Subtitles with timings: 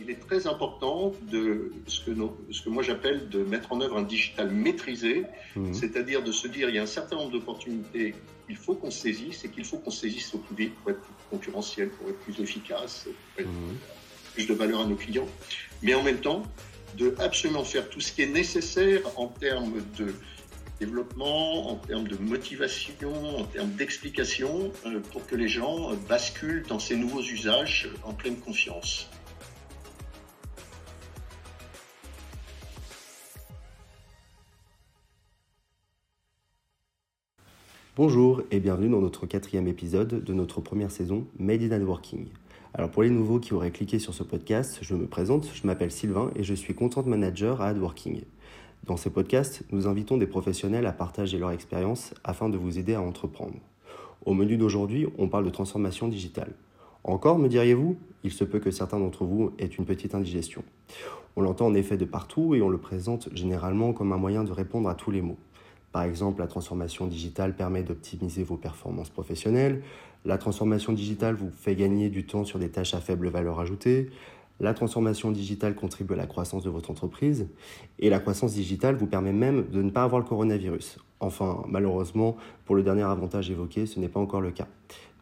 [0.00, 2.10] il est très important de ce que,
[2.50, 5.24] ce que moi j'appelle de mettre en œuvre un digital maîtrisé,
[5.56, 5.72] mmh.
[5.72, 8.14] c'est-à-dire de se dire il y a un certain nombre d'opportunités
[8.46, 11.14] qu'il faut qu'on saisisse et qu'il faut qu'on saisisse au plus vite pour être plus
[11.30, 13.76] concurrentiel, pour être plus efficace, pour être mmh.
[14.34, 15.28] plus de valeur à nos clients,
[15.82, 16.42] mais en même temps
[16.96, 20.14] de absolument faire tout ce qui est nécessaire en termes de
[20.80, 26.78] développement, en termes de motivation, en termes d'explication, euh, pour que les gens basculent dans
[26.78, 29.10] ces nouveaux usages en pleine confiance.
[37.98, 42.28] Bonjour et bienvenue dans notre quatrième épisode de notre première saison Made in Networking.
[42.72, 45.90] Alors pour les nouveaux qui auraient cliqué sur ce podcast, je me présente, je m'appelle
[45.90, 48.20] Sylvain et je suis content manager à AdWorking.
[48.84, 52.94] Dans ces podcasts, nous invitons des professionnels à partager leur expérience afin de vous aider
[52.94, 53.58] à entreprendre.
[54.24, 56.52] Au menu d'aujourd'hui, on parle de transformation digitale.
[57.02, 57.96] Encore, me diriez-vous?
[58.22, 60.62] Il se peut que certains d'entre vous aient une petite indigestion.
[61.34, 64.52] On l'entend en effet de partout et on le présente généralement comme un moyen de
[64.52, 65.38] répondre à tous les mots.
[65.92, 69.82] Par exemple, la transformation digitale permet d'optimiser vos performances professionnelles.
[70.24, 74.10] La transformation digitale vous fait gagner du temps sur des tâches à faible valeur ajoutée.
[74.60, 77.48] La transformation digitale contribue à la croissance de votre entreprise.
[78.00, 80.98] Et la croissance digitale vous permet même de ne pas avoir le coronavirus.
[81.20, 84.68] Enfin, malheureusement, pour le dernier avantage évoqué, ce n'est pas encore le cas.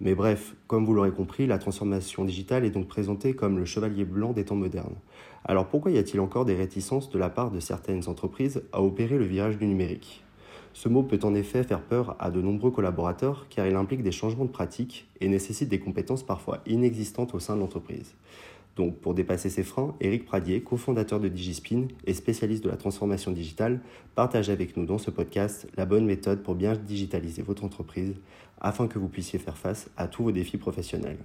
[0.00, 4.04] Mais bref, comme vous l'aurez compris, la transformation digitale est donc présentée comme le chevalier
[4.04, 4.96] blanc des temps modernes.
[5.44, 9.16] Alors pourquoi y a-t-il encore des réticences de la part de certaines entreprises à opérer
[9.16, 10.25] le virage du numérique?
[10.76, 14.12] Ce mot peut en effet faire peur à de nombreux collaborateurs car il implique des
[14.12, 18.12] changements de pratiques et nécessite des compétences parfois inexistantes au sein de l'entreprise.
[18.76, 23.32] Donc pour dépasser ces freins, Eric Pradier, cofondateur de Digispin et spécialiste de la transformation
[23.32, 23.80] digitale,
[24.14, 28.14] partage avec nous dans ce podcast la bonne méthode pour bien digitaliser votre entreprise
[28.60, 31.18] afin que vous puissiez faire face à tous vos défis professionnels.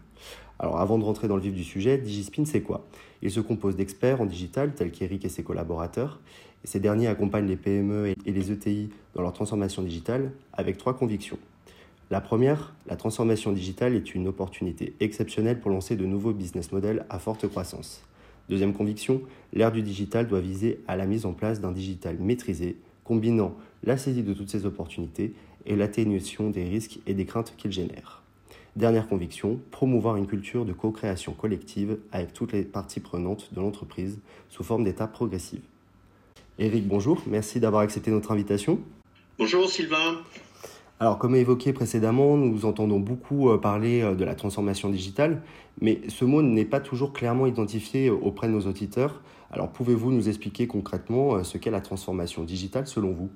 [0.59, 2.87] Alors avant de rentrer dans le vif du sujet, Digispin c'est quoi?
[3.21, 6.21] Il se compose d'experts en digital tels qu'Eric et ses collaborateurs
[6.63, 11.39] ces derniers accompagnent les PME et les ETI dans leur transformation digitale avec trois convictions.
[12.11, 17.05] La première, la transformation digitale est une opportunité exceptionnelle pour lancer de nouveaux business models
[17.09, 18.03] à forte croissance.
[18.49, 19.21] Deuxième conviction,
[19.53, 22.75] l'ère du digital doit viser à la mise en place d'un digital maîtrisé,
[23.05, 25.33] combinant la saisie de toutes ces opportunités
[25.65, 28.21] et l'atténuation des risques et des craintes qu'ils génèrent.
[28.75, 34.19] Dernière conviction, promouvoir une culture de co-création collective avec toutes les parties prenantes de l'entreprise
[34.49, 35.61] sous forme d'étapes progressives.
[36.63, 38.79] Eric, bonjour, merci d'avoir accepté notre invitation.
[39.39, 40.21] Bonjour Sylvain.
[40.99, 45.41] Alors, comme évoqué précédemment, nous entendons beaucoup euh, parler euh, de la transformation digitale,
[45.81, 49.23] mais ce mot n'est pas toujours clairement identifié euh, auprès de nos auditeurs.
[49.49, 53.31] Alors, pouvez-vous nous expliquer concrètement ce qu'est la transformation digitale selon vous?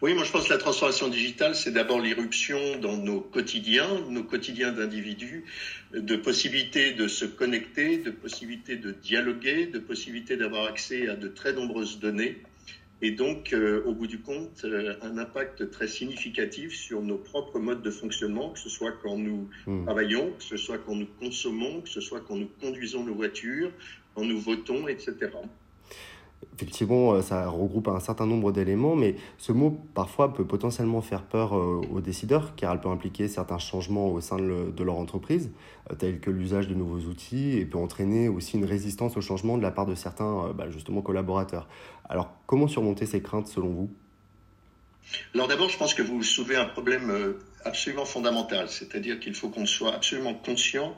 [0.00, 4.24] Oui, moi je pense que la transformation digitale, c'est d'abord l'irruption dans nos quotidiens, nos
[4.24, 5.44] quotidiens d'individus,
[5.92, 11.28] de possibilités de se connecter, de possibilités de dialoguer, de possibilités d'avoir accès à de
[11.28, 12.42] très nombreuses données.
[13.04, 17.58] Et donc, euh, au bout du compte, euh, un impact très significatif sur nos propres
[17.58, 19.84] modes de fonctionnement, que ce soit quand nous hmm.
[19.84, 23.72] travaillons, que ce soit quand nous consommons, que ce soit quand nous conduisons nos voitures,
[24.14, 25.30] quand nous votons, etc.
[26.54, 31.22] Effectivement, euh, ça regroupe un certain nombre d'éléments, mais ce mot parfois peut potentiellement faire
[31.22, 35.50] peur euh, aux décideurs, car elle peut impliquer certains changements au sein de leur entreprise,
[35.90, 39.56] euh, tels que l'usage de nouveaux outils, et peut entraîner aussi une résistance au changement
[39.56, 41.68] de la part de certains bah, justement collaborateurs.
[42.08, 43.90] Alors, comment surmonter ces craintes selon vous?
[45.34, 49.66] Alors d'abord, je pense que vous soulevez un problème absolument fondamental, c'est-à-dire qu'il faut qu'on
[49.66, 50.96] soit absolument conscient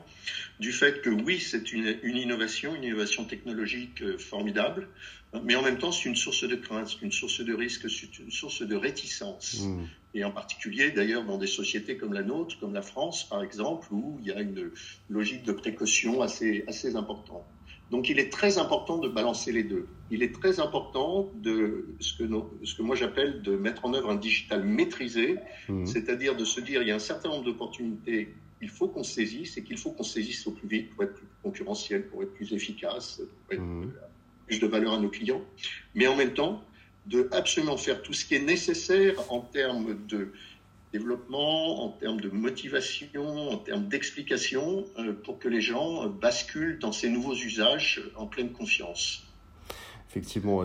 [0.59, 4.87] du fait que oui, c'est une, innovation, une innovation technologique formidable,
[5.43, 8.31] mais en même temps, c'est une source de crainte, une source de risque, c'est une
[8.31, 9.61] source de réticence.
[9.61, 9.83] Mmh.
[10.13, 13.87] Et en particulier, d'ailleurs, dans des sociétés comme la nôtre, comme la France, par exemple,
[13.91, 14.71] où il y a une
[15.09, 17.45] logique de précaution assez, assez importante.
[17.91, 19.87] Donc, il est très important de balancer les deux.
[20.09, 22.23] Il est très important de ce que,
[22.63, 25.37] ce que moi j'appelle de mettre en œuvre un digital maîtrisé,
[25.69, 25.85] mmh.
[25.85, 29.57] c'est-à-dire de se dire il y a un certain nombre d'opportunités qu'il faut qu'on saisisse
[29.57, 32.53] et qu'il faut qu'on saisisse au plus vite pour être plus concurrentiel, pour être plus
[32.53, 33.91] efficace, pour être mmh
[34.47, 35.41] plus de valeur à nos clients,
[35.93, 36.63] mais en même temps,
[37.05, 40.31] de absolument faire tout ce qui est nécessaire en termes de
[40.91, 46.91] développement, en termes de motivation, en termes d'explication, euh, pour que les gens basculent dans
[46.91, 49.23] ces nouveaux usages en pleine confiance.
[50.15, 50.63] Effectivement,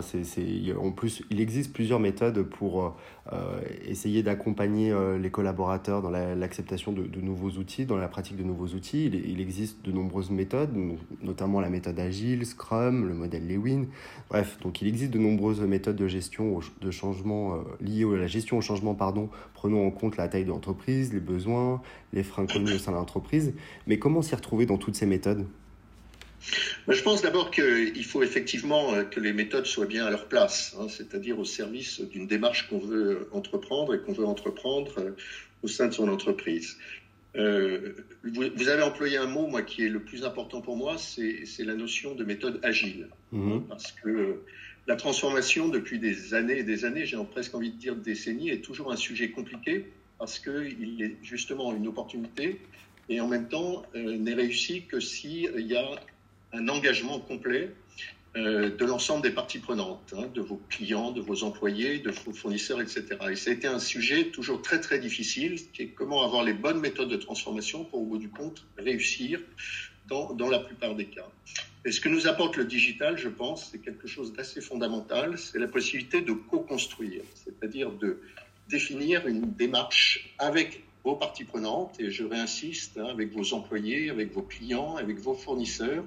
[0.79, 2.95] en plus, il existe plusieurs méthodes pour
[3.33, 8.43] euh, essayer d'accompagner euh, les collaborateurs dans l'acceptation de, nouveaux outils, dans la pratique de
[8.43, 9.07] nouveaux outils.
[9.07, 10.71] Il, existe de nombreuses méthodes,
[11.21, 13.87] notamment la méthode Agile, Scrum, le modèle Lewin.
[14.29, 18.27] Bref, donc il existe de nombreuses méthodes de gestion de changement euh, liées à la
[18.27, 21.81] gestion au changement, pardon, prenant en compte la taille de l'entreprise, les besoins,
[22.13, 23.53] les freins connus au sein de l'entreprise.
[23.85, 25.45] Mais comment s'y retrouver dans toutes ces méthodes?
[26.87, 30.75] Je pense d'abord qu'il faut effectivement euh, que les méthodes soient bien à leur place,
[30.79, 35.11] hein, c'est-à-dire au service d'une démarche qu'on veut entreprendre et qu'on veut entreprendre euh,
[35.63, 36.77] au sein de son entreprise.
[37.37, 37.93] Euh,
[38.23, 41.75] vous, avez employé un mot, moi, qui est le plus important pour moi, c'est la
[41.75, 43.07] notion de méthode agile.
[43.33, 43.67] Mm-hmm.
[43.67, 44.41] Parce que
[44.87, 48.61] la transformation, depuis des années et des années, j'ai presque envie de dire décennies, est
[48.61, 49.85] toujours un sujet compliqué
[50.17, 52.59] parce qu'il est justement une opportunité
[53.07, 55.99] et en même temps n'est réussi que s'il y a
[56.53, 57.73] un engagement complet
[58.37, 62.31] euh, de l'ensemble des parties prenantes, hein, de vos clients, de vos employés, de vos
[62.31, 63.05] fournisseurs, etc.
[63.29, 66.53] Et ça a été un sujet toujours très très difficile, qui est comment avoir les
[66.53, 69.41] bonnes méthodes de transformation pour au bout du compte réussir
[70.07, 71.27] dans, dans la plupart des cas.
[71.83, 75.59] Et ce que nous apporte le digital, je pense, c'est quelque chose d'assez fondamental, c'est
[75.59, 78.21] la possibilité de co-construire, c'est-à-dire de
[78.69, 84.33] définir une démarche avec vos parties prenantes, et je réinsiste, hein, avec vos employés, avec
[84.33, 86.03] vos clients, avec vos fournisseurs,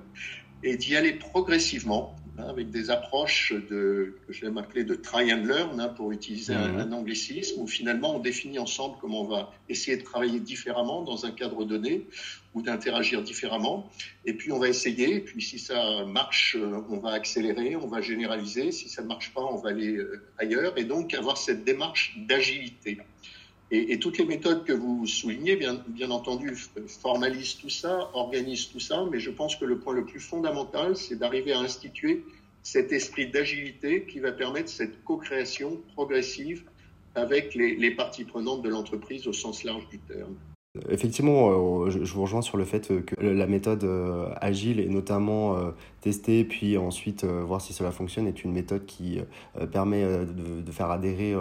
[0.62, 5.44] et d'y aller progressivement, hein, avec des approches de, que j'aime appeler de try and
[5.44, 9.52] learn, hein, pour utiliser un, un, anglicisme, où finalement on définit ensemble comment on va
[9.68, 12.06] essayer de travailler différemment dans un cadre donné,
[12.54, 13.90] ou d'interagir différemment,
[14.24, 17.88] et puis on va essayer, et puis si ça marche, euh, on va accélérer, on
[17.88, 21.36] va généraliser, si ça ne marche pas, on va aller euh, ailleurs, et donc avoir
[21.36, 22.98] cette démarche d'agilité.
[23.70, 26.54] Et, toutes les méthodes que vous soulignez, bien, entendu,
[26.86, 30.96] formalisent tout ça, organisent tout ça, mais je pense que le point le plus fondamental,
[30.96, 32.24] c'est d'arriver à instituer
[32.62, 36.64] cet esprit d'agilité qui va permettre cette co-création progressive
[37.14, 40.36] avec les parties prenantes de l'entreprise au sens large du terme.
[40.88, 45.54] Effectivement, euh, je vous rejoins sur le fait que la méthode euh, agile et notamment
[45.54, 49.20] euh, tester puis ensuite voir si cela fonctionne est une méthode qui
[49.70, 51.34] permet de faire adhérer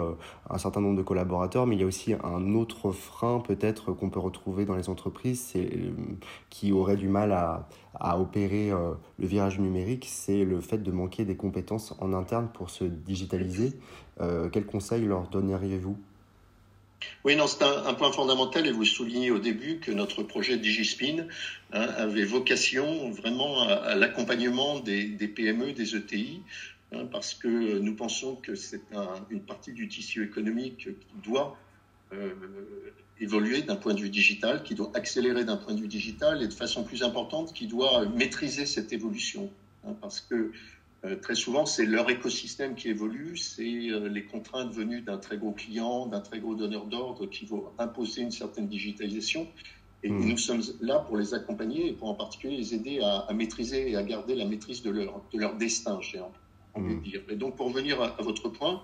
[0.48, 4.08] un certain nombre de collaborateurs, mais il y a aussi un autre frein peut-être qu'on
[4.08, 5.52] peut retrouver dans les entreprises
[6.48, 11.26] qui aurait du mal à, à opérer le virage numérique, c'est le fait de manquer
[11.26, 13.74] des compétences en interne pour se digitaliser.
[14.18, 15.98] Quels conseils leur donneriez-vous?
[17.24, 21.26] Oui, non, c'est un, point fondamental et vous soulignez au début que notre projet DigiSpin
[21.72, 26.42] hein, avait vocation vraiment à, l'accompagnement des, PME, des ETI,
[26.92, 28.82] hein, parce que nous pensons que c'est
[29.30, 31.56] une partie du tissu économique qui doit
[32.12, 32.34] euh,
[33.20, 36.48] évoluer d'un point de vue digital, qui doit accélérer d'un point de vue digital et
[36.48, 39.50] de façon plus importante, qui doit maîtriser cette évolution.
[39.86, 40.52] Hein, parce que
[41.04, 45.36] euh, très souvent, c'est leur écosystème qui évolue, c'est euh, les contraintes venues d'un très
[45.36, 49.46] gros client, d'un très gros donneur d'ordre qui vont imposer une certaine digitalisation.
[50.02, 50.28] Et hmm.
[50.28, 53.96] nous sommes là pour les accompagner et pour en particulier les aider à, maîtriser et
[53.96, 56.20] à garder la maîtrise de leur, de leur destin, j'ai
[56.72, 57.02] envie de hmm.
[57.02, 57.22] dire.
[57.28, 58.82] Et donc, pour revenir à, votre point,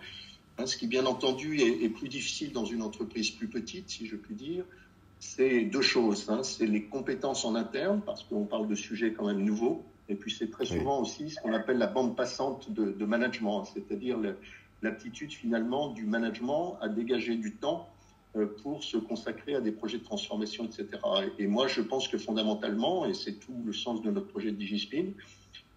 [0.58, 4.16] hein, ce qui, bien entendu, est, plus difficile dans une entreprise plus petite, si je
[4.16, 4.64] puis dire,
[5.20, 6.28] c'est deux choses.
[6.28, 6.42] Hein.
[6.42, 9.86] C'est les compétences en interne, parce qu'on parle de sujets quand même nouveaux.
[10.10, 14.18] Et puis c'est très souvent aussi ce qu'on appelle la bande passante de, management, c'est-à-dire
[14.82, 17.88] l'aptitude finalement du management à dégager du temps
[18.36, 20.88] euh, pour se consacrer à des projets de transformation, etc.
[21.38, 24.56] Et moi, je pense que fondamentalement, et c'est tout le sens de notre projet de
[24.56, 25.12] DigiSpin,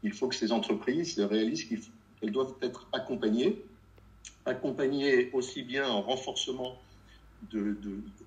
[0.02, 3.64] il faut que ces entreprises réalisent qu'elles doivent être accompagnées,
[4.46, 6.76] accompagnées aussi bien en renforcement
[7.52, 7.78] de,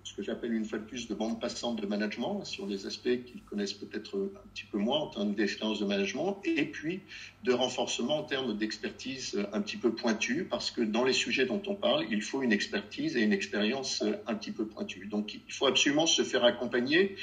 [0.04, 3.24] ce que j'appelle une fois de plus de bande passante de management sur des aspects
[3.24, 7.00] qu'ils connaissent peut-être un petit peu moins en termes d'expérience de management, et puis
[7.44, 11.62] de renforcement en termes d'expertise un petit peu pointue, parce que dans les sujets dont
[11.66, 15.06] on parle, il faut une expertise et une expérience un petit peu pointue.
[15.06, 17.16] Donc il faut absolument se faire accompagner.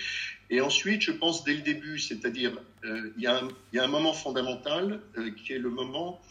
[0.49, 2.53] Et ensuite, je pense dès le début, c'est-à-dire
[2.85, 6.21] euh, il, y a un moment fondamental euh, qui est le moment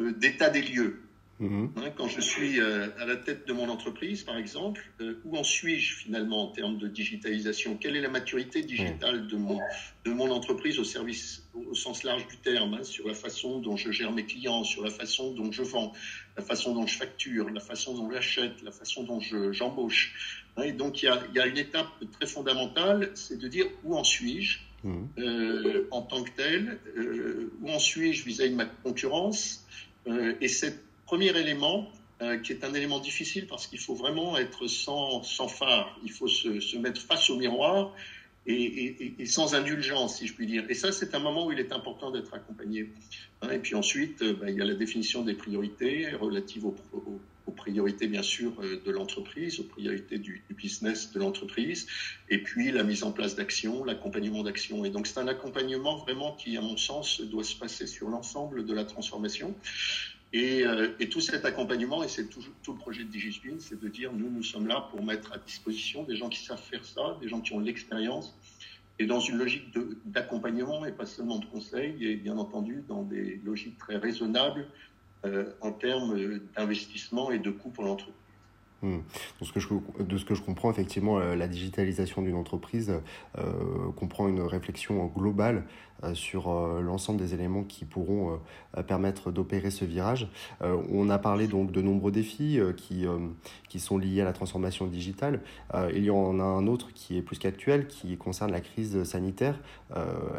[0.00, 1.00] euh, d'état des lieux.
[1.40, 1.70] Mhm.
[1.76, 5.36] Hein, quand je suis euh, à la tête de mon entreprise, par exemple, euh, où
[5.36, 7.76] en suis-je finalement en termes de digitalisation?
[7.76, 9.60] Quelle est la maturité digitale de mon,
[10.04, 13.76] de mon entreprise au service, au sens large du terme, hein, sur la façon dont
[13.76, 15.92] je gère mes clients, sur la façon dont je vends,
[16.36, 19.20] la façon dont je facture, la façon dont j'achète, la façon dont
[19.52, 20.42] j'embauche?
[20.56, 23.66] Hein, et donc il y a, y a, une étape très fondamentale, c'est de dire
[23.84, 25.08] où en suis-je mhm.
[25.18, 26.80] euh, en tant que tel,
[27.62, 29.64] où en suis-je vis-à-vis de ma concurrence,
[30.40, 34.66] et cette Premier élément, euh, qui est un élément difficile parce qu'il faut vraiment être
[34.66, 37.94] sans, sans phare, il faut se, se, mettre face au miroir
[38.46, 40.66] et, sans indulgence, si je puis dire.
[40.68, 42.92] Et ça, c'est un moment où il est important d'être accompagné.
[43.40, 46.76] Hein, et puis ensuite, euh, ben, il y a la définition des priorités relatives aux,
[46.92, 51.86] aux, priorités, bien sûr, euh, de l'entreprise, aux priorités du, du business de l'entreprise,
[52.28, 54.84] et puis la mise en place d'actions, l'accompagnement d'actions.
[54.84, 58.66] Et donc, c'est un accompagnement vraiment qui, à mon sens, doit se passer sur l'ensemble
[58.66, 59.54] de la transformation.
[60.32, 63.88] Et, euh, et, tout cet accompagnement, et c'est tout, le projet de DigiSpin, c'est de
[63.88, 67.16] dire nous, nous sommes là pour mettre à disposition des gens qui savent faire ça,
[67.20, 68.36] des gens qui ont l'expérience,
[68.98, 73.40] et dans une logique d'accompagnement et pas seulement de conseil, et bien entendu dans des
[73.44, 74.66] logiques très raisonnables
[75.60, 78.14] en termes d'investissement et de coûts pour l'entreprise.
[78.82, 82.92] Je, de ce que je comprends, effectivement, la digitalisation d'une entreprise
[83.36, 88.38] euh, comprend une réflexion globale euh, sur euh, l'ensemble des éléments qui pourront
[88.76, 90.28] euh, permettre d'opérer ce virage.
[90.60, 93.06] on a parlé donc de nombreux défis qui,
[93.68, 95.40] qui sont liés à la transformation digitale.
[95.94, 99.58] il y en a un autre qui est plus qu'actuel, qui concerne la crise sanitaire.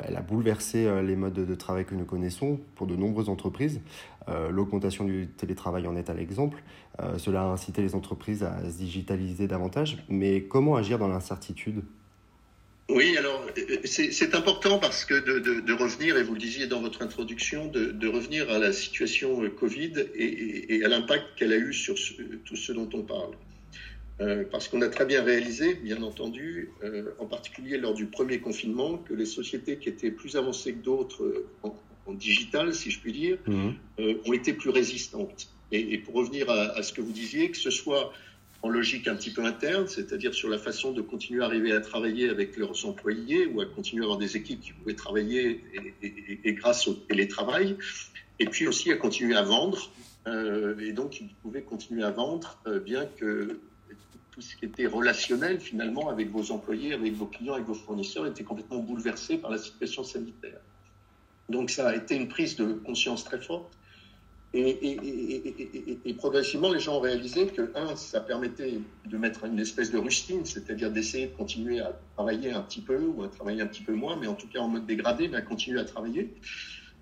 [0.03, 3.81] elle a bouleversé les modes de travail que nous connaissons pour de nombreuses entreprises.
[4.49, 6.63] L'augmentation du télétravail en est un exemple.
[7.17, 10.03] cela a incité les entreprises à se digitaliser davantage.
[10.09, 11.83] Mais comment agir dans l'incertitude?
[12.89, 13.45] Oui, alors
[13.85, 18.49] c'est important parce que de, revenir, et vous le disiez dans votre introduction, de, revenir
[18.49, 21.95] à la situation euh, Covid et, à l'impact qu'elle a eu sur
[22.45, 23.33] tout ce dont on parle.
[24.21, 28.39] Euh, parce qu'on a très bien réalisé, bien entendu, euh, en particulier lors du premier
[28.39, 31.75] confinement, que les sociétés qui étaient plus avancées que d'autres en,
[32.13, 33.69] digital, si je puis dire, mmh.
[34.25, 35.47] ont été plus résistantes.
[35.71, 38.11] Et, pour revenir à, à, ce que vous disiez, que ce soit
[38.61, 41.79] en logique un petit peu interne, c'est-à-dire sur la façon de continuer à arriver à
[41.79, 45.63] travailler avec leurs employés ou à continuer à avoir des équipes qui pouvaient travailler
[46.01, 47.77] et, grâce au télétravail,
[48.39, 49.91] et puis aussi à continuer à vendre,
[50.27, 53.59] euh, et donc ils pouvaient continuer à vendre, euh, bien que
[54.31, 58.27] tout ce qui était relationnel finalement avec vos employés, avec vos clients, avec vos fournisseurs
[58.27, 60.59] était complètement bouleversé par la situation sanitaire.
[61.47, 63.73] Donc ça a été une prise de conscience très forte
[64.53, 69.99] et, progressivement, les gens ont réalisé que, un, ça permettait de mettre une espèce de
[69.99, 73.83] rustine, c'est-à-dire d'essayer de continuer à travailler un petit peu ou à travailler un petit
[73.83, 76.33] peu moins, mais en tout cas en mode dégradé, mais à continuer à travailler.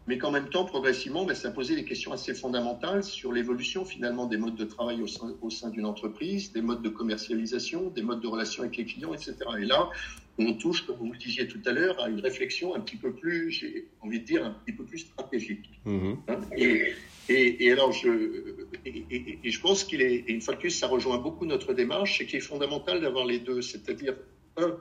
[0.07, 4.25] Mais qu'en même temps, progressivement, ben, ça posait des questions assez fondamentales sur l'évolution finalement
[4.25, 8.27] des modes de travail au sein, d'une entreprise, des modes de commercialisation, des modes de
[8.27, 9.35] relation avec les clients, etc.
[9.59, 9.89] Et là,
[10.39, 13.13] on touche, comme vous le disiez tout à l'heure, à une réflexion un petit peu
[13.13, 15.69] plus, j'ai envie de dire, un petit peu plus stratégique.
[15.85, 16.13] Mmh.
[16.27, 16.93] Hein, et,
[17.29, 21.17] et, alors, je, et, je pense qu'il est, et une fois de plus, ça rejoint
[21.17, 23.61] beaucoup notre démarche, c'est qu'il est fondamental d'avoir les deux.
[23.61, 24.15] C'est-à-dire,
[24.57, 24.77] un,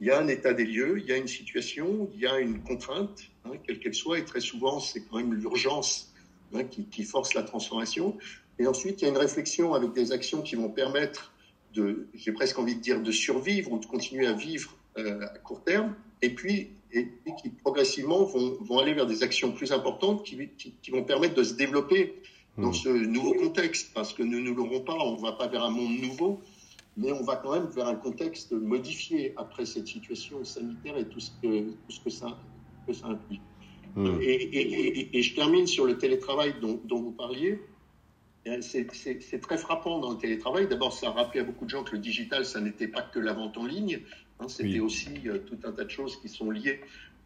[0.00, 2.38] il y a un état des lieux, il y a une situation, il y a
[2.38, 6.12] une contrainte, hein, quelle qu'elle soit, et très souvent, c'est quand même l'urgence
[6.54, 8.16] hein, qui, qui, force la transformation.
[8.58, 11.32] Et ensuite, il y a une réflexion avec des actions qui vont permettre
[11.74, 15.62] de, j'ai presque envie de dire, de survivre ou de continuer à vivre à court
[15.64, 15.94] terme.
[16.20, 17.08] Et puis, et,
[17.42, 20.48] qui progressivement vont, vont, aller vers des actions plus importantes qui,
[20.82, 22.14] qui, vont permettre de se développer
[22.58, 22.74] dans mmh.
[22.74, 25.70] ce nouveau contexte, parce que nous ne l'aurons pas, on ne va pas vers un
[25.70, 26.40] monde nouveau,
[26.96, 31.20] mais on va quand même vers un contexte modifié après cette situation sanitaire et tout
[31.20, 32.38] ce que, tout ce que, ça,
[32.86, 33.40] que ça implique.
[33.94, 34.20] Mmh.
[34.20, 37.60] Et, et, et, je termine sur le télétravail dont, dont vous parliez.
[38.60, 40.66] C'est très frappant dans le télétravail.
[40.66, 43.20] D'abord, ça a rappelé à beaucoup de gens que le digital, ça n'était pas que
[43.20, 44.00] la vente en ligne,
[44.42, 46.80] Hein, c'était aussi euh, tout un tas de choses qui sont liées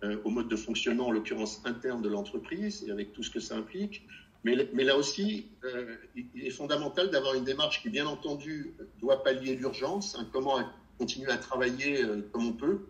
[0.04, 3.40] euh, au mode de fonctionnement, en l'occurrence interne de l'entreprise, et avec tout ce que
[3.40, 4.06] ça implique.
[4.44, 9.22] Mais, mais là aussi, euh, il est fondamental d'avoir une démarche qui, bien entendu, doit
[9.22, 10.58] pallier l'urgence, hein, comment
[10.98, 12.00] continuer à travailler
[12.32, 12.86] comme on peut,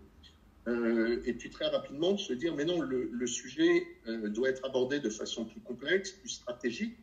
[1.24, 3.84] et puis très rapidement de se dire, mais non, le, sujet
[4.28, 6.96] doit être abordé de façon plus complexe, plus stratégique,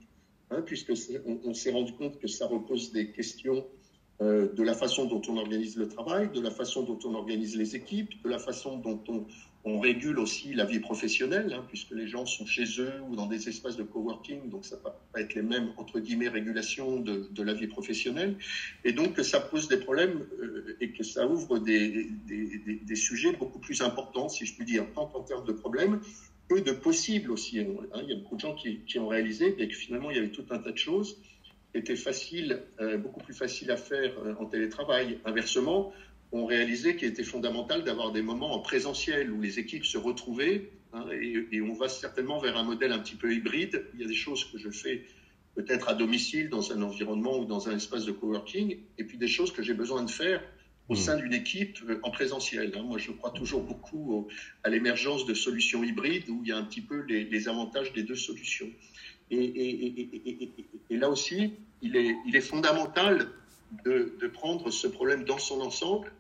[0.50, 0.94] hein, puisque
[1.26, 3.66] on s'est rendu compte que ça repose des questions
[4.22, 7.58] euh, de la façon dont on organise le travail, de la façon dont on organise
[7.58, 12.08] les équipes, de la façon dont on, régule aussi la vie professionnelle, hein, puisque les
[12.08, 15.22] gens sont chez eux ou dans des espaces de coworking, donc ça ne va pas
[15.22, 18.36] être les mêmes, entre guillemets, régulations de, la vie professionnelle.
[18.84, 23.60] Et donc, ça pose des problèmes euh, et que ça ouvre des, des, sujets beaucoup
[23.60, 26.02] plus importants, si je puis dire, tant en termes de problèmes
[26.50, 27.60] que de possibles aussi.
[27.60, 27.68] Hein.
[28.04, 30.32] Il y a beaucoup de gens qui, qui ont réalisé que finalement, il y avait
[30.32, 31.18] tout un tas de choses
[31.74, 35.20] était facile, euh, beaucoup plus facile à faire euh, en télétravail.
[35.26, 35.94] Inversement,
[36.32, 40.70] on réalisait qu'il était fondamental d'avoir des moments en présentiel où les équipes se retrouvaient.
[40.94, 43.86] Hein, et, on va certainement vers un modèle un petit peu hybride.
[43.96, 45.04] Il y a des choses que je fais
[45.56, 49.28] peut-être à domicile, dans un environnement ou dans un espace de coworking, et puis des
[49.28, 50.42] choses que j'ai besoin de faire
[50.90, 50.98] au mmh.
[50.98, 52.74] sein d'une équipe euh, en présentiel.
[52.76, 52.84] Hein.
[52.84, 54.28] Moi, je crois toujours beaucoup
[54.64, 58.04] à l'émergence de solutions hybrides où il y a un petit peu les avantages des
[58.04, 58.70] deux solutions.
[59.32, 60.08] Et,
[60.90, 63.30] là aussi, il est, fondamental
[63.84, 66.12] de, prendre ce problème dans son ensemble,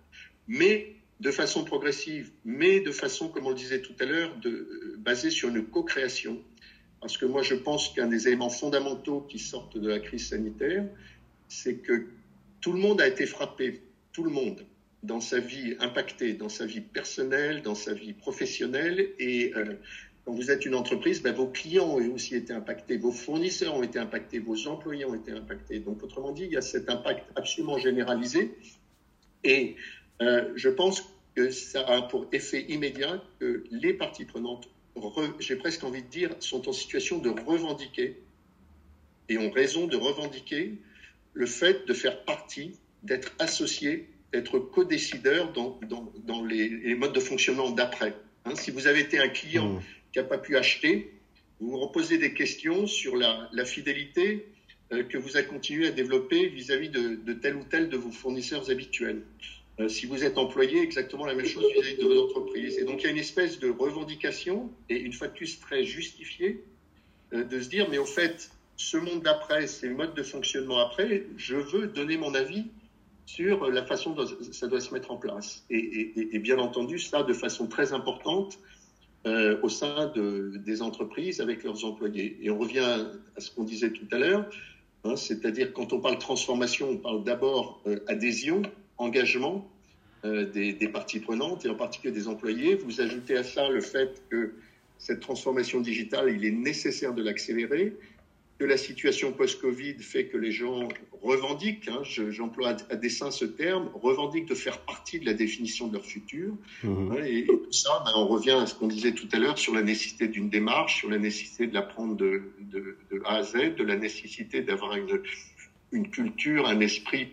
[0.48, 4.96] mais de façon progressive, mais de façon, comme on le disait tout à l'heure, de,
[4.98, 6.42] basée sur une co-création.
[7.00, 10.86] Parce que moi, je pense qu'un des éléments fondamentaux qui sortent de la crise sanitaire,
[11.48, 12.08] c'est que
[12.62, 13.82] tout le monde a été frappé,
[14.12, 14.66] tout le monde,
[15.04, 19.76] dans sa vie impacté, dans sa vie personnelle, dans sa vie professionnelle, et euh,
[20.26, 23.84] quand vous êtes une entreprise, ben, vos clients ont aussi été impactés, vos fournisseurs ont
[23.84, 25.80] été impactés, vos employés ont été impactés.
[25.80, 28.56] Donc, autrement dit, il y a cet impact absolument généralisé.
[29.44, 29.76] Et
[30.22, 31.04] euh, je pense
[31.36, 34.70] que ça a pour effet immédiat que les parties prenantes,
[35.40, 38.22] j'ai presque envie de dire, sont en situation de revendiquer,
[39.30, 40.78] et ont raison de revendiquer,
[41.34, 48.14] le fait de faire partie, d'être associé, d'être co-décideur dans, les, modes de fonctionnement d'après.
[48.46, 49.82] Hein, si vous avez été un client mmh.
[50.14, 51.12] Qui n'a pas pu acheter,
[51.60, 54.46] vous vous reposez des questions sur la, fidélité
[54.92, 58.70] euh, que vous avez continué à développer vis-à-vis de, tel ou tel de vos fournisseurs
[58.70, 59.24] habituels.
[59.80, 62.78] Euh, si vous êtes employé, exactement la même chose vis-à-vis de votre entreprise.
[62.78, 66.64] Et donc il y a une espèce de revendication, et une plus très justifiée,
[67.34, 71.24] euh, de se dire, mais au fait, ce monde d'après, ces modes de fonctionnement après,
[71.38, 72.66] je veux donner mon avis
[73.26, 75.64] sur la façon dont ça doit se mettre en place.
[75.70, 78.60] Et, bien entendu, ça de façon très importante
[79.26, 82.38] euh, au sein de, des entreprises avec leurs employés.
[82.42, 83.06] Et on revient
[83.38, 84.50] à ce qu'on disait tout à l'heure,
[85.06, 88.64] hein, c'est-à-dire quand on parle transformation, on parle d'abord euh, adhésion,
[88.98, 89.66] engagement
[90.26, 92.76] euh, des, des, parties prenantes et en particulier des employés.
[92.76, 94.56] Vous ajoutez à ça le fait que
[94.98, 97.96] cette transformation digitale, il est nécessaire de l'accélérer
[98.60, 100.88] que la situation post-Covid fait que les gens
[101.22, 105.94] revendiquent, hein, j'emploie à, dessein ce terme, revendiquent de faire partie de la définition de
[105.94, 106.54] leur futur.
[106.84, 107.12] Mmh.
[107.12, 109.74] Hein, et, tout ça, ben, on revient à ce qu'on disait tout à l'heure sur
[109.74, 113.76] la nécessité d'une démarche, sur la nécessité de l'apprendre de, de, de, A à Z,
[113.76, 115.22] de la nécessité d'avoir une,
[115.92, 117.30] une culture, un esprit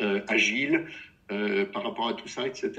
[0.00, 0.86] euh, agile
[1.30, 2.72] euh, par rapport à tout ça, etc.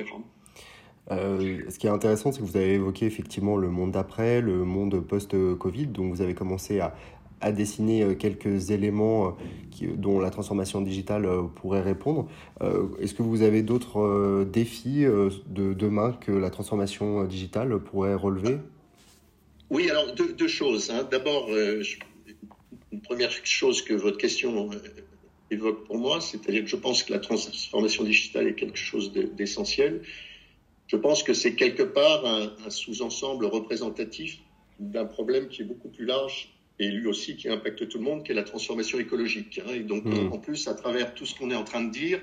[1.12, 4.65] Euh, ce qui est intéressant, c'est que vous avez évoqué effectivement le monde d'après, le
[4.65, 5.88] monde post-Covid.
[5.88, 6.96] Donc vous avez commencé à,
[7.42, 9.32] à dessiner euh, quelques éléments euh,
[9.72, 12.27] qui, dont la transformation digitale euh, pourrait répondre.
[13.00, 18.58] Est-ce que vous avez d'autres défis de demain que la transformation digitale pourrait relever?
[19.70, 20.89] Oui, alors deux, choses.
[20.89, 21.08] Hein.
[21.10, 24.70] D'abord, une première chose que votre question
[25.51, 30.01] évoque pour moi, c'est-à-dire que je pense que la transformation digitale est quelque chose d'essentiel.
[30.88, 34.39] Je pense que c'est quelque part un, un sous-ensemble représentatif
[34.80, 38.24] d'un problème qui est beaucoup plus large et lui aussi qui impacte tout le monde,
[38.24, 39.61] qui est la transformation écologique.
[39.66, 39.74] Hein.
[39.74, 40.33] Et donc, mmh.
[40.33, 42.20] en plus, à travers tout ce qu'on est en train de dire,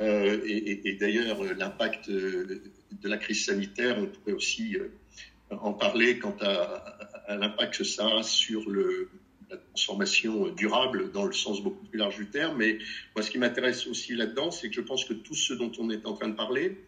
[0.00, 2.60] euh, et, et, d'ailleurs l'impact de
[3.04, 4.88] la crise sanitaire, on pourrait aussi euh,
[5.50, 9.08] en parler quant à, à l'impact que ça a sur le,
[9.50, 12.58] la transformation durable dans le sens beaucoup plus large du terme.
[12.58, 12.78] Mais
[13.14, 15.90] moi, ce qui m'intéresse aussi là-dedans, c'est que je pense que tout ce dont on
[15.90, 16.78] est en train de parler,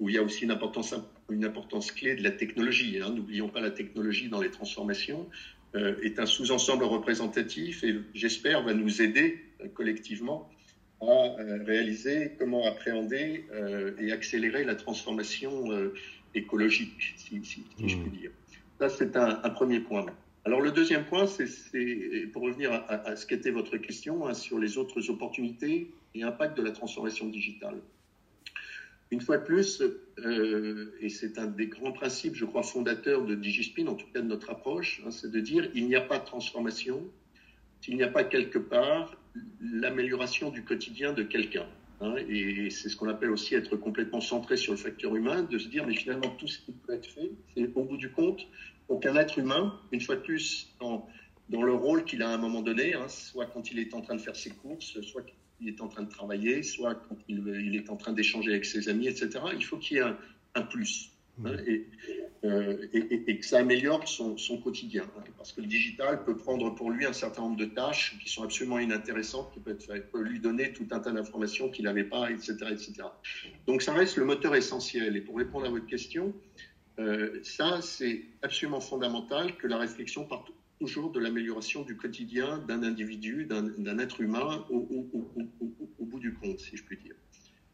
[0.00, 0.94] où il y a aussi une importance,
[1.30, 3.00] une importance clé de la technologie.
[3.00, 3.10] Hein.
[3.10, 5.28] N'oublions pas la technologie dans les transformations.
[5.74, 10.48] Euh, est un sous-ensemble représentatif et j'espère va nous aider euh, collectivement
[11.02, 13.44] à euh, réaliser comment appréhender
[13.98, 15.68] et accélérer la transformation
[16.34, 18.30] écologique, si, si, si je puis dire.
[18.80, 20.06] Ça, c'est un, un, premier point.
[20.44, 21.46] Alors le deuxième point, c'est
[22.32, 26.56] pour revenir à, à, ce qu'était votre question hein, sur les autres opportunités et impact
[26.56, 27.76] de la transformation digitale.
[29.10, 29.82] Une fois de plus,
[30.18, 34.20] euh, et c'est un des grands principes, je crois, fondateurs de Digispin, en tout cas
[34.20, 37.02] de notre approche, hein, c'est de dire il n'y a pas de transformation
[37.80, 39.16] s'il n'y a pas quelque part
[39.60, 41.66] l'amélioration du quotidien de quelqu'un.
[42.00, 45.58] Hein, et c'est ce qu'on appelle aussi être complètement centré sur le facteur humain, de
[45.58, 48.40] se dire mais finalement tout ce qui peut être fait, c'est au bout du compte,
[48.88, 51.08] aucun être humain, une fois de plus, dans,
[51.48, 54.00] dans le rôle qu'il a à un moment donné, hein, soit quand il est en
[54.00, 55.24] train de faire ses courses, soit
[55.60, 58.88] il est en train de travailler, soit quand il, est en train d'échanger avec ses
[58.88, 59.40] amis, etc.
[59.54, 60.04] Il faut qu'il y ait
[60.54, 61.10] un, plus
[61.44, 61.56] hein,
[62.44, 65.04] euh, et, et, que ça améliore son, quotidien.
[65.18, 68.30] Hein, parce que le digital peut prendre pour lui un certain nombre de tâches qui
[68.30, 69.76] sont absolument inintéressantes, qui peut,
[70.22, 72.92] lui donner tout un tas d'informations qu'il n'avait pas, etc., etc.
[73.66, 75.16] Donc ça reste le moteur essentiel.
[75.16, 76.32] Et pour répondre à votre question,
[77.00, 82.82] euh, ça c'est absolument fondamental que la réflexion parte toujours de l'amélioration du quotidien d'un
[82.82, 84.80] individu, d'un être humain au,
[86.00, 87.14] bout du compte, si je puis dire.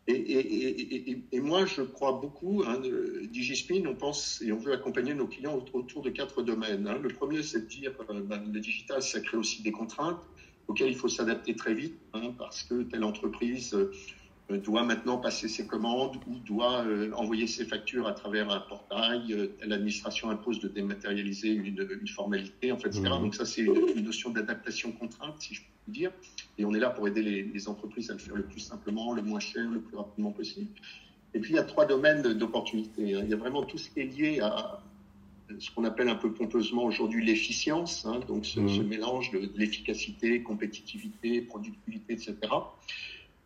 [0.06, 2.80] Et, moi, je crois beaucoup, hein,
[3.30, 6.86] Digispin, on pense et on veut accompagner nos clients autour de quatre domaines.
[6.86, 6.98] Hein.
[7.02, 10.20] Le premier, c'est de dire euh, ben, le digital, ça crée aussi des contraintes
[10.68, 13.92] auxquelles il faut s'adapter très vite, hein, parce que telle entreprise euh, euh,
[14.50, 19.32] doit maintenant passer ses commandes ou doit euh, envoyer ses factures à travers un portail.
[19.32, 23.04] Euh, l'administration impose de dématérialiser une, une formalité, en fait, etc.
[23.04, 23.22] Mmh.
[23.22, 26.12] Donc ça, c'est une, notion d'adaptation contrainte, si je peux dire.
[26.58, 29.14] Et on est là pour aider les, les, entreprises à le faire le plus simplement,
[29.14, 30.68] le moins cher, le plus rapidement possible.
[31.32, 33.14] Et puis, il y a trois domaines d'opportunités.
[33.14, 33.22] Hein.
[33.24, 34.82] Il y a vraiment tout ce qui est lié à
[35.58, 38.86] ce qu'on appelle un peu pompeusement aujourd'hui l'efficience, hein, donc ce, ce, mmh.
[38.86, 42.36] mélange de, de l'efficacité, compétitivité, productivité, etc.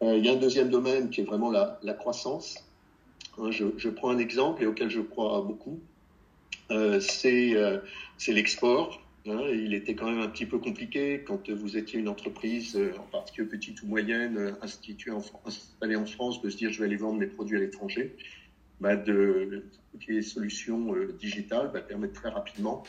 [0.03, 2.65] Euh, il y a un deuxième domaine qui est vraiment la, croissance.
[3.39, 5.81] Hein, je, prends un exemple et auquel je crois beaucoup.
[6.71, 7.79] Euh, c'est euh,
[8.29, 9.03] l'export.
[9.27, 13.11] Hein, il était quand même un petit peu compliqué quand vous étiez une entreprise, en
[13.11, 17.27] particulier petite ou moyenne, installée en France, de se dire je vais aller vendre mes
[17.27, 18.17] produits à l'étranger.
[18.81, 18.95] bah,
[20.07, 22.85] les solutions digitales bah, permettent très rapidement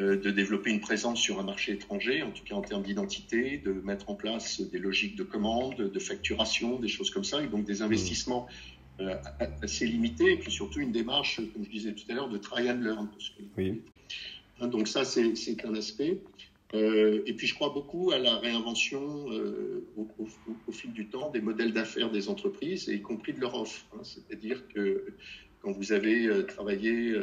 [0.00, 3.72] de développer une présence sur un marché étranger, en tout cas en termes d'identité, de
[3.72, 7.64] mettre en place des logiques de commande, de facturation, des choses comme ça, et donc
[7.64, 8.48] des investissements
[9.62, 12.70] assez limités, et puis surtout une démarche, comme je disais tout à l'heure, de try
[12.70, 13.08] and learn.
[13.56, 13.82] oui.
[14.60, 16.18] Hein, donc ça, c'est un aspect.
[16.72, 21.40] Euh, et puis je crois beaucoup à la réinvention euh, au, fil du temps des
[21.40, 23.84] modèles d'affaires des entreprises, y compris de leur offre.
[23.94, 24.02] Hein.
[24.04, 25.14] C'est-à-dire que
[25.60, 27.14] quand vous avez euh, travaillé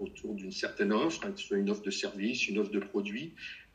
[0.00, 2.78] autour d'une certaine offre, hein, que ce soit une offre de service, une offre de
[2.78, 3.32] produit,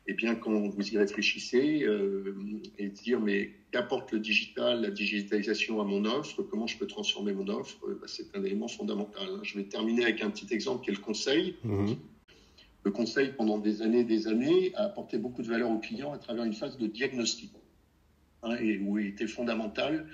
[0.07, 1.85] eh bien quand vous y réfléchissez
[2.79, 7.33] et dire mais qu'apporte le digital, la digitalisation à mon offre, comment je peux transformer
[7.33, 9.39] mon offre, bah, c'est un élément fondamental.
[9.43, 11.55] Je vais terminer avec un petit exemple qui est le conseil.
[11.63, 11.93] Mmh
[12.83, 16.13] le conseil, pendant des années et des années, a apporté beaucoup de valeur aux clients
[16.13, 17.51] à travers une phase de diagnostic,
[18.43, 20.09] hein, et où il était fondamental euh,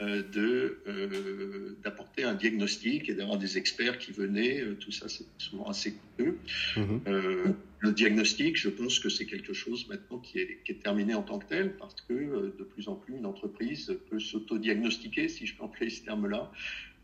[0.00, 4.60] de euh, d'apporter un diagnostic et d'avoir des experts qui venaient.
[4.60, 6.38] Euh, tout ça, c'est souvent assez coûteux.
[6.76, 7.54] Mhm.
[7.80, 11.22] le diagnostic, je pense que c'est quelque chose maintenant qui est, qui est, terminé en
[11.22, 15.54] tant que tel, parce que de plus en plus, une entreprise peut s'auto-diagnostiquer, si je
[15.54, 16.50] peux employer ce terme-là,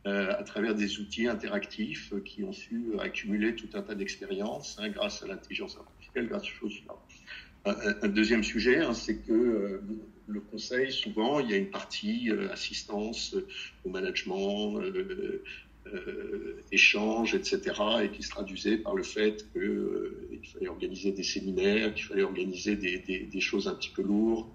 [0.07, 4.77] euh, à travers des outils interactifs euh, qui ont su accumuler tout un tas d'expériences
[4.79, 6.95] hein, grâce à l'intelligence artificielle, grâce aux choses-là.
[8.03, 9.81] Un, deuxième sujet, hein, c'est que euh,
[10.27, 13.37] le conseil, souvent, il y a une partie assistance
[13.85, 14.81] au management,
[16.73, 17.61] échange, etc.,
[18.03, 22.77] et qui se traduisait par le fait qu'il fallait organiser des séminaires, qu'il fallait organiser
[22.77, 24.49] des, choses un petit peu lourdes,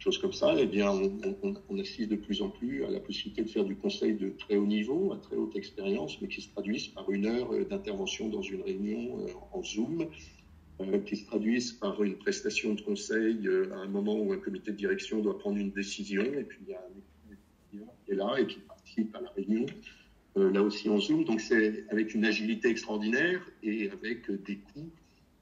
[0.00, 3.48] choses comme ça, eh bien, on, assiste de plus en plus à la possibilité de
[3.48, 6.88] faire du conseil de très haut niveau, à très haute expérience, mais qui se traduisent
[6.88, 10.06] par une heure euh, d'intervention dans une réunion euh, en Zoom, euh,
[11.06, 14.76] qui se traduisent par une prestation de conseil à un moment où un comité de
[14.76, 17.00] direction doit prendre une décision, et puis il y a un
[18.04, 19.66] qui est là et qui participe à la réunion,
[20.36, 21.24] là aussi en Zoom.
[21.24, 24.90] Donc c'est avec une agilité extraordinaire et avec des coûts,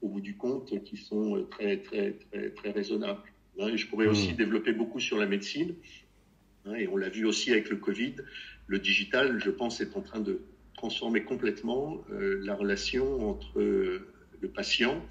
[0.01, 3.21] au bout du compte, qui sont très, très, très, très raisonnables.
[3.59, 4.37] Hein, je pourrais aussi hmm.
[4.37, 5.75] développer beaucoup sur la médecine.
[6.65, 8.15] Hein, et on l'a vu aussi avec le Covid.
[8.67, 10.41] Le digital, je pense, est en train de
[10.75, 14.07] transformer complètement euh, la relation entre euh,
[14.39, 15.03] le patient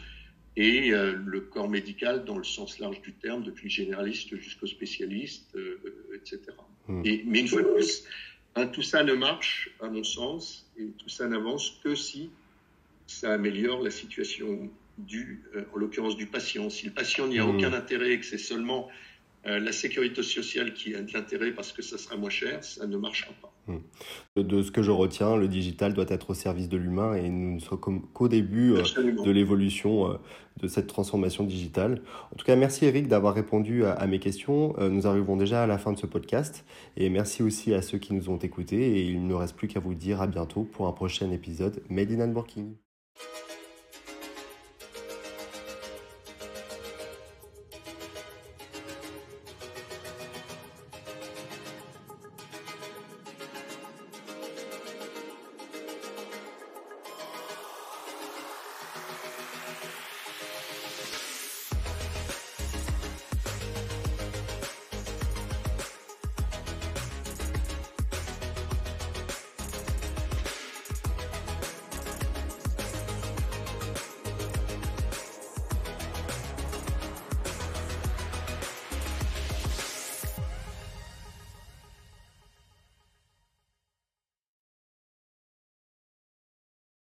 [0.58, 4.66] et euh, le corps médical dans le sens large du terme, depuis le généraliste jusqu'au
[4.66, 5.56] spécialiste,
[6.14, 6.40] etc.
[6.88, 7.02] Hmm.
[7.04, 8.04] Et, mais une fois de plus,
[8.56, 12.30] hein, tout ça ne marche, à mon sens, et tout ça n'avance que si
[13.06, 14.68] ça améliore la situation
[14.98, 16.68] du, euh, en l'occurrence du patient.
[16.70, 17.56] Si le patient n'y a hmm.
[17.56, 18.88] aucun intérêt et que c'est seulement
[19.46, 22.86] euh, la sécurité sociale qui a de l'intérêt parce que ça sera moins cher, ça
[22.86, 23.52] ne marchera pas.
[23.66, 24.42] Hmm.
[24.42, 27.54] De ce que je retiens, le digital doit être au service de l'humain et nous
[27.54, 28.82] ne sommes qu'au début euh,
[29.24, 30.18] de l'évolution
[30.56, 32.02] de cette transformation digitale.
[32.32, 34.74] En tout cas, merci Eric d'avoir répondu à, mes questions.
[34.78, 36.64] Nous arrivons déjà à la fin de ce podcast
[36.96, 39.80] et merci aussi à ceux qui nous ont écoutés et il ne reste plus qu'à
[39.80, 42.74] vous dire à bientôt pour un prochain épisode Made in Working.